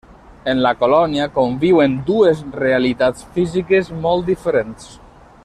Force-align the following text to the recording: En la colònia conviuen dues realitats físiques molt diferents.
En 0.51 0.61
la 0.65 0.69
colònia 0.77 1.27
conviuen 1.35 1.99
dues 2.07 2.41
realitats 2.63 3.29
físiques 3.37 3.93
molt 4.07 4.33
diferents. 4.33 4.91